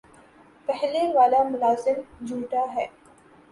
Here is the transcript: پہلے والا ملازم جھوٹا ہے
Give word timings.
پہلے 0.67 1.01
والا 1.13 1.43
ملازم 1.43 2.01
جھوٹا 2.25 2.65
ہے 2.75 2.85